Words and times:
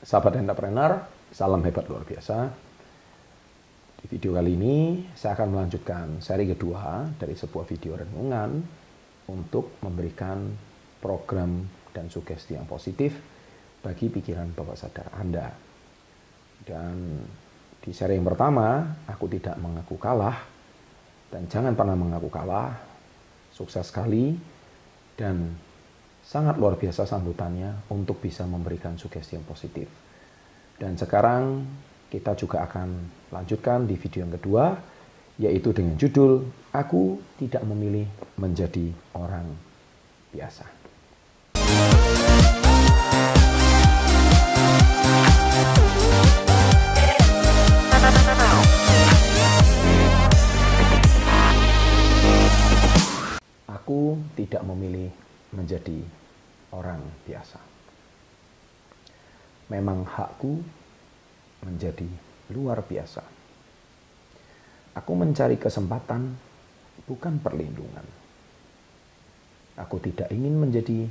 Sahabat 0.00 0.40
entrepreneur, 0.40 0.96
salam 1.28 1.60
hebat 1.60 1.84
luar 1.84 2.08
biasa. 2.08 2.48
Di 4.00 4.08
video 4.08 4.32
kali 4.32 4.56
ini 4.56 5.04
saya 5.12 5.36
akan 5.36 5.52
melanjutkan 5.52 6.24
seri 6.24 6.48
kedua 6.48 7.04
dari 7.20 7.36
sebuah 7.36 7.68
video 7.68 8.00
renungan 8.00 8.64
untuk 9.28 9.76
memberikan 9.84 10.56
program 11.04 11.68
dan 11.92 12.08
sugesti 12.08 12.56
yang 12.56 12.64
positif 12.64 13.12
bagi 13.84 14.08
pikiran 14.08 14.56
bawah 14.56 14.72
sadar 14.72 15.12
Anda. 15.20 15.52
Dan 16.64 17.20
di 17.84 17.92
seri 17.92 18.16
yang 18.16 18.24
pertama, 18.24 18.80
aku 19.04 19.28
tidak 19.28 19.60
mengaku 19.60 20.00
kalah 20.00 20.40
dan 21.28 21.44
jangan 21.44 21.76
pernah 21.76 22.00
mengaku 22.00 22.32
kalah. 22.32 22.72
Sukses 23.52 23.92
sekali 23.92 24.32
dan 25.20 25.52
sangat 26.30 26.62
luar 26.62 26.78
biasa 26.78 27.10
sambutannya 27.10 27.90
untuk 27.90 28.22
bisa 28.22 28.46
memberikan 28.46 28.94
sugesti 28.94 29.34
yang 29.34 29.42
positif. 29.42 29.90
Dan 30.78 30.94
sekarang 30.94 31.66
kita 32.06 32.38
juga 32.38 32.62
akan 32.70 33.10
lanjutkan 33.34 33.82
di 33.82 33.98
video 33.98 34.22
yang 34.22 34.38
kedua, 34.38 34.78
yaitu 35.42 35.74
dengan 35.74 35.98
judul 35.98 36.46
Aku 36.70 37.18
Tidak 37.34 37.66
Memilih 37.66 38.06
Menjadi 38.38 38.94
Orang 39.18 39.58
Biasa. 40.30 40.70
Aku 53.66 54.22
tidak 54.38 54.62
memilih 54.62 55.10
menjadi 55.50 56.19
orang 56.74 57.02
biasa. 57.26 57.60
Memang 59.70 60.02
hakku 60.06 60.62
menjadi 61.62 62.06
luar 62.50 62.82
biasa. 62.82 63.22
Aku 64.98 65.14
mencari 65.14 65.54
kesempatan, 65.54 66.34
bukan 67.06 67.38
perlindungan. 67.38 68.02
Aku 69.78 70.02
tidak 70.02 70.28
ingin 70.34 70.58
menjadi 70.58 71.06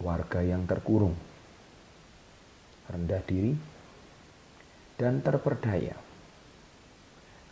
warga 0.00 0.40
yang 0.40 0.64
terkurung, 0.64 1.14
rendah 2.88 3.20
diri, 3.28 3.52
dan 4.96 5.20
terperdaya 5.20 5.96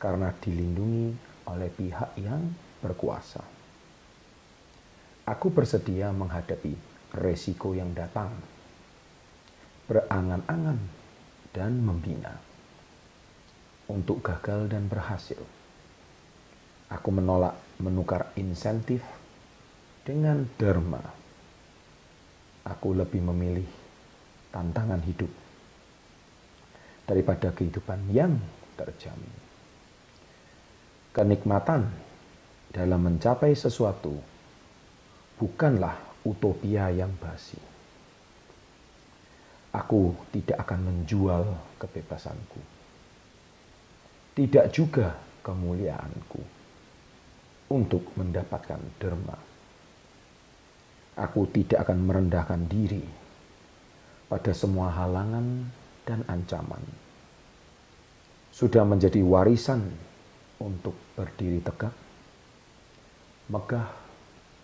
karena 0.00 0.32
dilindungi 0.40 1.12
oleh 1.48 1.68
pihak 1.68 2.16
yang 2.16 2.48
berkuasa. 2.80 3.44
Aku 5.28 5.52
bersedia 5.52 6.08
menghadapi 6.08 6.97
resiko 7.14 7.72
yang 7.72 7.92
datang, 7.96 8.32
berangan-angan, 9.88 10.78
dan 11.52 11.80
membina 11.80 12.36
untuk 13.88 14.20
gagal 14.20 14.68
dan 14.68 14.86
berhasil. 14.86 15.40
Aku 16.92 17.08
menolak 17.12 17.56
menukar 17.80 18.32
insentif 18.36 19.04
dengan 20.04 20.44
derma. 20.56 21.00
Aku 22.68 22.92
lebih 22.92 23.24
memilih 23.24 23.68
tantangan 24.52 25.00
hidup 25.04 25.32
daripada 27.08 27.48
kehidupan 27.52 28.12
yang 28.12 28.36
terjamin. 28.76 29.34
Kenikmatan 31.16 31.88
dalam 32.68 33.00
mencapai 33.00 33.56
sesuatu 33.56 34.12
bukanlah 35.40 36.07
utopia 36.28 36.92
yang 36.92 37.12
basi. 37.16 37.56
Aku 39.72 40.12
tidak 40.32 40.68
akan 40.68 40.80
menjual 40.92 41.44
kebebasanku. 41.80 42.60
Tidak 44.36 44.66
juga 44.70 45.16
kemuliaanku 45.40 46.42
untuk 47.72 48.12
mendapatkan 48.16 48.80
derma. 49.00 49.38
Aku 51.18 51.50
tidak 51.50 51.88
akan 51.88 51.98
merendahkan 52.06 52.62
diri 52.70 53.02
pada 54.30 54.54
semua 54.54 54.92
halangan 54.94 55.66
dan 56.06 56.22
ancaman. 56.30 56.80
Sudah 58.54 58.86
menjadi 58.86 59.20
warisan 59.20 59.82
untuk 60.62 60.94
berdiri 61.18 61.58
tegak, 61.60 61.94
megah 63.50 63.90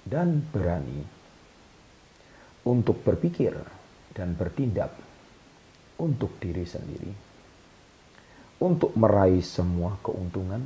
dan 0.06 0.44
berani 0.52 1.23
untuk 2.64 3.04
berpikir 3.04 3.52
dan 4.16 4.32
bertindak 4.32 4.92
untuk 6.00 6.40
diri 6.42 6.64
sendiri, 6.66 7.12
untuk 8.64 8.96
meraih 8.98 9.44
semua 9.44 10.00
keuntungan 10.02 10.62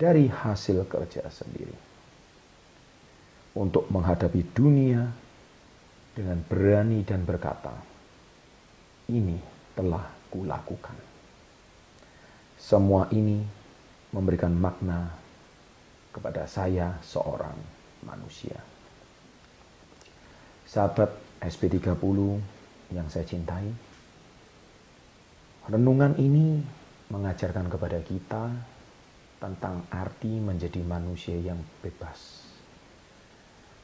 dari 0.00 0.30
hasil 0.30 0.88
kerja 0.88 1.28
sendiri, 1.28 1.76
untuk 3.58 3.90
menghadapi 3.92 4.40
dunia 4.56 5.04
dengan 6.16 6.38
berani 6.46 7.04
dan 7.04 7.26
berkata, 7.28 7.74
"Ini 9.10 9.36
telah 9.76 10.06
kulakukan." 10.32 10.96
Semua 12.60 13.08
ini 13.12 13.40
memberikan 14.12 14.52
makna 14.52 15.08
kepada 16.12 16.44
saya 16.44 16.98
seorang 17.00 17.56
manusia. 18.04 18.69
Sahabat 20.70 21.10
SP30 21.42 21.98
yang 22.94 23.10
saya 23.10 23.26
cintai, 23.26 23.66
renungan 25.66 26.14
ini 26.14 26.62
mengajarkan 27.10 27.66
kepada 27.66 27.98
kita 28.06 28.54
tentang 29.42 29.82
arti 29.90 30.30
menjadi 30.38 30.78
manusia 30.86 31.34
yang 31.42 31.58
bebas, 31.82 32.46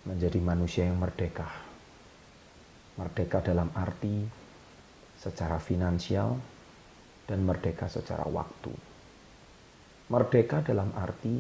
menjadi 0.06 0.38
manusia 0.38 0.86
yang 0.86 0.94
merdeka. 1.02 1.50
Merdeka 3.02 3.42
dalam 3.42 3.66
arti 3.75 4.22
secara 5.19 5.58
finansial 5.58 6.38
dan 7.26 7.42
merdeka 7.42 7.91
secara 7.91 8.30
waktu. 8.30 8.70
Merdeka 10.06 10.62
dalam 10.62 10.94
arti 10.94 11.34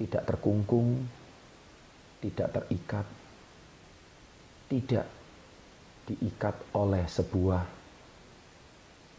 tidak 0.00 0.24
terkungkung 0.24 1.04
tidak 2.24 2.48
terikat, 2.56 3.04
tidak 4.68 5.06
diikat 6.04 6.56
oleh 6.76 7.04
sebuah 7.08 7.62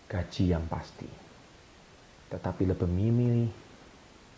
gaji 0.06 0.44
yang 0.54 0.66
pasti, 0.70 1.10
tetapi 2.30 2.64
lebih 2.70 2.86
memilih 2.86 3.50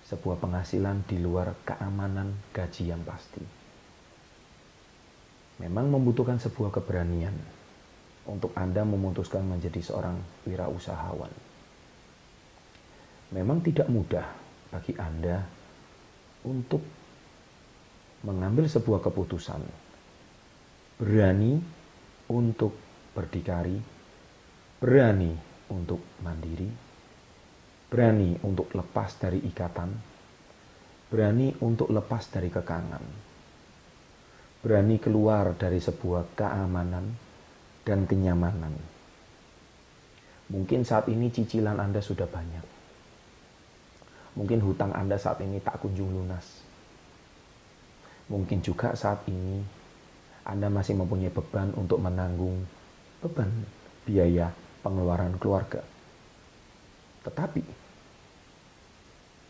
sebuah 0.08 0.40
penghasilan 0.40 1.04
di 1.04 1.20
luar 1.20 1.52
keamanan 1.68 2.32
gaji 2.56 2.84
yang 2.88 3.04
pasti. 3.04 3.44
Memang 5.60 5.92
membutuhkan 5.92 6.40
sebuah 6.40 6.72
keberanian 6.72 7.36
untuk 8.30 8.56
Anda 8.56 8.88
memutuskan 8.88 9.44
menjadi 9.44 9.84
seorang 9.84 10.16
wirausahawan. 10.48 11.34
Memang 13.36 13.60
tidak 13.60 13.92
mudah 13.92 14.24
bagi 14.72 14.96
Anda 14.96 15.44
untuk 16.48 16.80
mengambil 18.24 18.72
sebuah 18.72 19.04
keputusan, 19.04 19.60
berani 20.98 21.62
untuk 22.34 22.74
berdikari, 23.14 23.78
berani 24.82 25.30
untuk 25.70 26.02
mandiri, 26.26 26.66
berani 27.86 28.34
untuk 28.42 28.74
lepas 28.74 29.14
dari 29.22 29.38
ikatan, 29.46 29.94
berani 31.14 31.54
untuk 31.62 31.94
lepas 31.94 32.34
dari 32.34 32.50
kekangan, 32.50 33.04
berani 34.66 34.98
keluar 34.98 35.54
dari 35.54 35.78
sebuah 35.78 36.34
keamanan 36.34 37.14
dan 37.86 38.10
kenyamanan. 38.10 38.74
Mungkin 40.50 40.82
saat 40.82 41.06
ini 41.14 41.30
cicilan 41.30 41.78
Anda 41.78 42.02
sudah 42.02 42.26
banyak. 42.26 42.66
Mungkin 44.34 44.66
hutang 44.66 44.98
Anda 44.98 45.22
saat 45.22 45.46
ini 45.46 45.62
tak 45.62 45.78
kunjung 45.78 46.10
lunas. 46.10 46.66
Mungkin 48.34 48.66
juga 48.66 48.98
saat 48.98 49.24
ini 49.30 49.62
Anda 50.48 50.72
masih 50.72 50.96
mempunyai 50.96 51.28
beban 51.28 51.76
untuk 51.76 52.00
menanggung 52.00 52.64
beban 53.20 53.52
biaya 54.08 54.48
pengeluaran 54.80 55.36
keluarga. 55.36 55.84
Tetapi, 57.28 57.64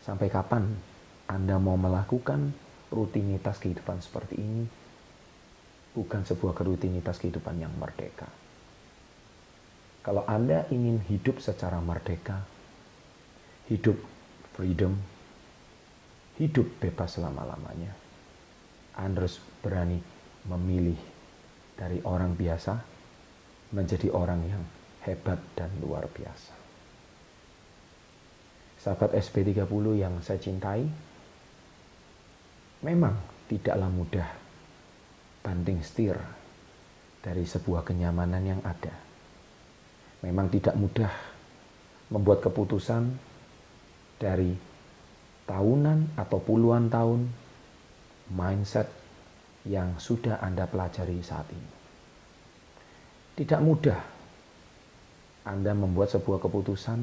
sampai 0.02 0.26
kapan 0.26 0.66
Anda 1.30 1.62
mau 1.62 1.78
melakukan 1.78 2.50
rutinitas 2.90 3.62
kehidupan 3.62 4.02
seperti 4.02 4.34
ini? 4.42 4.66
Bukan 5.94 6.26
sebuah 6.26 6.58
rutinitas 6.58 7.22
kehidupan 7.22 7.62
yang 7.62 7.70
merdeka. 7.78 8.26
Kalau 10.02 10.26
Anda 10.26 10.66
ingin 10.74 10.98
hidup 11.06 11.38
secara 11.38 11.78
merdeka, 11.78 12.42
hidup 13.70 13.94
freedom, 14.58 14.98
hidup 16.42 16.66
bebas 16.82 17.14
selama-lamanya, 17.14 17.94
anda 18.98 19.22
harus 19.22 19.38
berani 19.62 20.02
memilih 20.48 20.98
dari 21.78 22.00
orang 22.02 22.34
biasa 22.34 22.74
menjadi 23.76 24.08
orang 24.10 24.40
yang 24.48 24.62
hebat 25.04 25.38
dan 25.54 25.70
luar 25.78 26.08
biasa. 26.08 26.52
Sahabat 28.78 29.12
SB30 29.14 29.84
yang 29.98 30.14
saya 30.24 30.40
cintai, 30.40 30.86
memang 32.82 33.14
tidaklah 33.46 33.90
mudah 33.90 34.28
banding 35.44 35.82
setir 35.82 36.16
dari 37.22 37.44
sebuah 37.44 37.84
kenyamanan 37.84 38.42
yang 38.42 38.62
ada. 38.62 38.94
Memang 40.24 40.50
tidak 40.50 40.74
mudah 40.74 41.12
membuat 42.10 42.42
keputusan 42.42 43.12
dari 44.18 44.54
tahunan 45.46 46.18
atau 46.18 46.38
puluhan 46.42 46.90
tahun 46.90 47.20
mindset 48.34 48.97
yang 49.68 50.00
sudah 50.00 50.40
Anda 50.40 50.64
pelajari 50.64 51.20
saat 51.20 51.46
ini. 51.52 51.70
Tidak 53.36 53.60
mudah 53.60 54.00
Anda 55.44 55.76
membuat 55.76 56.10
sebuah 56.16 56.40
keputusan, 56.40 56.98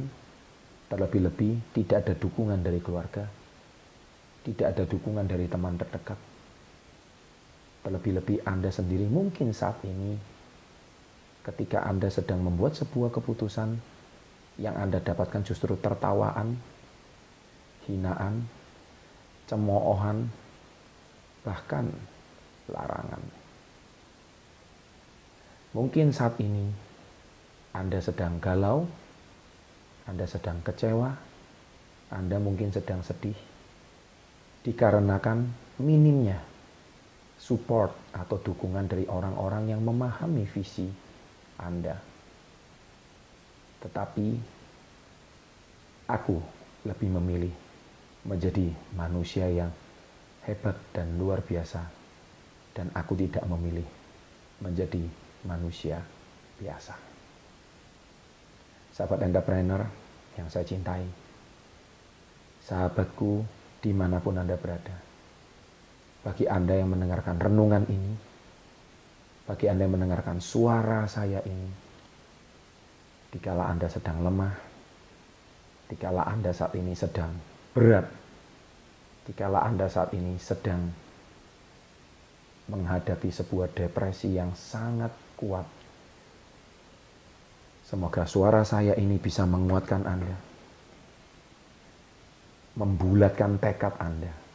terlebih-lebih 0.89 1.77
tidak 1.77 2.03
ada 2.03 2.13
dukungan 2.17 2.59
dari 2.59 2.81
keluarga, 2.81 3.23
tidak 4.43 4.75
ada 4.75 4.83
dukungan 4.89 5.25
dari 5.29 5.45
teman 5.45 5.77
terdekat, 5.77 6.19
Terlebih-lebih 7.85 8.41
Anda 8.49 8.73
sendiri 8.73 9.05
mungkin 9.05 9.53
saat 9.53 9.77
ini 9.85 10.17
ketika 11.45 11.85
Anda 11.85 12.09
sedang 12.09 12.41
membuat 12.41 12.73
sebuah 12.81 13.13
keputusan 13.13 13.77
yang 14.57 14.73
Anda 14.73 14.97
dapatkan 14.97 15.45
justru 15.45 15.77
tertawaan, 15.77 16.57
hinaan, 17.85 18.49
cemoohan, 19.45 20.33
bahkan 21.45 21.93
larangan. 22.69 23.21
Mungkin 25.75 26.15
saat 26.15 26.39
ini 26.39 26.71
Anda 27.75 27.99
sedang 27.99 28.39
galau, 28.39 28.87
Anda 30.07 30.23
sedang 30.23 30.63
kecewa, 30.63 31.11
Anda 32.15 32.39
mungkin 32.39 32.71
sedang 32.71 33.03
sedih, 33.03 33.35
dikarenakan 34.63 35.51
minimnya 35.83 36.39
support 37.35 37.91
atau 38.15 38.39
dukungan 38.39 38.87
dari 38.87 39.03
orang-orang 39.11 39.75
yang 39.75 39.83
memahami 39.83 40.47
visi 40.47 40.87
Anda. 41.59 41.99
Tetapi 43.83 44.27
aku 46.07 46.37
lebih 46.87 47.09
memilih 47.19 47.53
menjadi 48.25 48.71
manusia 48.95 49.51
yang 49.51 49.69
hebat 50.47 50.79
dan 50.95 51.19
luar 51.19 51.43
biasa 51.43 52.04
dan 52.75 52.91
aku 52.91 53.15
tidak 53.15 53.47
memilih 53.47 53.87
menjadi 54.59 54.99
manusia 55.47 56.03
biasa. 56.59 56.95
Sahabat 58.91 59.23
entrepreneur 59.23 59.79
yang 60.35 60.51
saya 60.51 60.67
cintai, 60.67 61.07
sahabatku 62.63 63.43
di 63.79 63.91
mana 63.95 64.19
pun 64.19 64.35
Anda 64.35 64.59
berada, 64.59 64.95
bagi 66.23 66.47
Anda 66.47 66.75
yang 66.75 66.91
mendengarkan 66.91 67.39
renungan 67.39 67.83
ini, 67.87 68.13
bagi 69.47 69.71
Anda 69.71 69.87
yang 69.87 69.95
mendengarkan 69.95 70.43
suara 70.43 71.07
saya 71.07 71.39
ini, 71.47 71.71
dikala 73.31 73.71
Anda 73.71 73.87
sedang 73.87 74.23
lemah, 74.23 74.55
dikala 75.91 76.27
Anda 76.27 76.51
saat 76.55 76.75
ini 76.75 76.95
sedang 76.95 77.31
berat, 77.75 78.07
dikala 79.27 79.63
Anda 79.63 79.91
saat 79.91 80.15
ini 80.15 80.39
sedang 80.39 81.04
menghadapi 82.69 83.29
sebuah 83.29 83.69
depresi 83.73 84.33
yang 84.35 84.53
sangat 84.57 85.13
kuat. 85.37 85.67
Semoga 87.85 88.25
suara 88.25 88.65
saya 88.65 88.97
ini 88.97 89.21
bisa 89.21 89.45
menguatkan 89.45 90.03
Anda, 90.09 90.37
membulatkan 92.73 93.61
tekad 93.61 93.93
Anda 94.01 94.45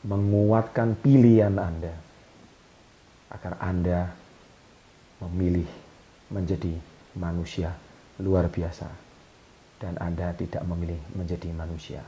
menguatkan 0.00 0.96
pilihan 0.96 1.60
Anda 1.60 1.92
agar 3.30 3.60
Anda 3.60 4.08
memilih 5.20 5.68
menjadi 6.32 6.72
manusia 7.20 7.76
luar 8.16 8.48
biasa 8.48 8.88
dan 9.76 10.00
Anda 10.00 10.32
tidak 10.32 10.64
memilih 10.64 11.00
menjadi 11.12 11.52
manusia 11.52 12.00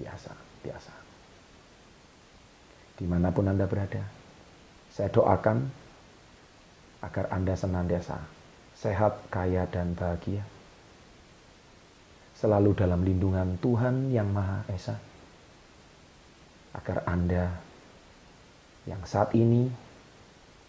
biasa-biasa. 0.00 0.97
Di 2.98 3.06
mana 3.06 3.30
pun 3.30 3.46
Anda 3.46 3.70
berada, 3.70 4.02
saya 4.90 5.06
doakan 5.14 5.70
agar 7.06 7.30
Anda 7.30 7.54
senantiasa 7.54 8.18
sehat, 8.74 9.30
kaya, 9.30 9.66
dan 9.70 9.94
bahagia. 9.94 10.42
Selalu 12.38 12.74
dalam 12.74 13.02
lindungan 13.02 13.58
Tuhan 13.58 14.14
yang 14.14 14.30
Maha 14.30 14.62
Esa 14.70 14.94
agar 16.74 17.02
Anda 17.10 17.50
yang 18.86 19.02
saat 19.02 19.34
ini 19.34 19.66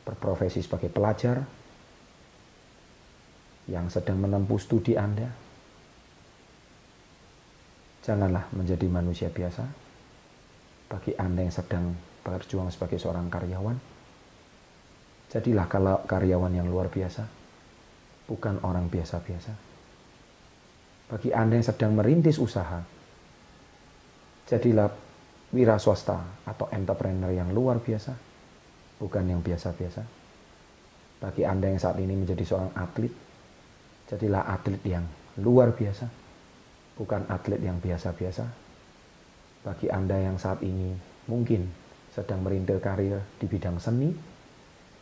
berprofesi 0.02 0.66
sebagai 0.66 0.90
pelajar, 0.90 1.46
yang 3.70 3.86
sedang 3.94 4.18
menempuh 4.18 4.58
studi 4.58 4.98
Anda, 4.98 5.30
janganlah 8.02 8.50
menjadi 8.58 8.90
manusia 8.90 9.30
biasa. 9.30 9.62
Bagi 10.90 11.14
Anda 11.22 11.46
yang 11.46 11.54
sedang 11.54 11.86
berjuang 12.30 12.70
sebagai 12.70 13.02
seorang 13.02 13.26
karyawan, 13.28 13.78
jadilah 15.34 15.66
kalau 15.66 16.06
karyawan 16.06 16.54
yang 16.54 16.70
luar 16.70 16.94
biasa, 16.94 17.26
bukan 18.30 18.62
orang 18.62 18.86
biasa-biasa. 18.86 19.54
Bagi 21.10 21.34
Anda 21.34 21.58
yang 21.58 21.66
sedang 21.66 21.98
merintis 21.98 22.38
usaha, 22.38 22.78
jadilah 24.46 24.94
wira 25.50 25.82
swasta 25.82 26.46
atau 26.46 26.70
entrepreneur 26.70 27.34
yang 27.34 27.50
luar 27.50 27.82
biasa, 27.82 28.14
bukan 29.02 29.26
yang 29.26 29.42
biasa-biasa. 29.42 30.06
Bagi 31.20 31.44
Anda 31.44 31.74
yang 31.74 31.82
saat 31.82 31.98
ini 31.98 32.14
menjadi 32.14 32.46
seorang 32.46 32.74
atlet, 32.78 33.12
jadilah 34.06 34.46
atlet 34.46 34.82
yang 34.86 35.06
luar 35.42 35.74
biasa, 35.74 36.06
bukan 36.94 37.26
atlet 37.28 37.60
yang 37.60 37.82
biasa-biasa. 37.82 38.46
Bagi 39.66 39.90
Anda 39.90 40.16
yang 40.30 40.38
saat 40.38 40.62
ini 40.62 40.94
mungkin 41.26 41.66
sedang 42.14 42.42
merintil 42.42 42.82
karir 42.82 43.22
di 43.38 43.46
bidang 43.46 43.78
seni, 43.78 44.10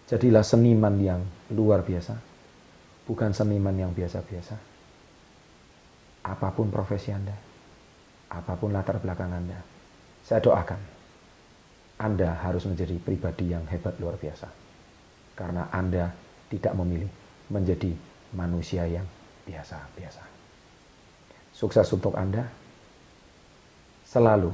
jadilah 0.08 0.44
seniman 0.44 0.96
yang 1.00 1.22
luar 1.56 1.84
biasa, 1.84 2.16
bukan 3.08 3.32
seniman 3.32 3.76
yang 3.76 3.92
biasa-biasa. 3.96 4.56
Apa 6.28 6.52
pun 6.52 6.68
profesi 6.68 7.16
Anda, 7.16 7.36
apa 8.32 8.54
pun 8.60 8.76
latar 8.76 9.00
belakang 9.00 9.32
Anda, 9.32 9.60
saya 10.28 10.44
doakan 10.44 10.82
Anda 12.04 12.36
harus 12.44 12.68
menjadi 12.68 13.00
pribadi 13.00 13.56
yang 13.56 13.64
hebat 13.72 13.96
luar 13.98 14.20
biasa. 14.20 14.52
Karena 15.38 15.72
Anda 15.72 16.12
tidak 16.52 16.76
memilih 16.76 17.08
menjadi 17.48 17.96
manusia 18.36 18.84
yang 18.84 19.08
biasa-biasa. 19.48 20.24
Sukses 21.56 21.88
untuk 21.96 22.14
Anda. 22.20 22.44
Selalu 24.08 24.52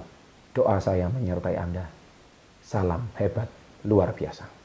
doa 0.53 0.77
saya 0.77 1.09
menyertai 1.09 1.57
Anda. 1.57 1.85
Salam 2.63 3.11
hebat 3.19 3.51
luar 3.83 4.15
biasa. 4.15 4.62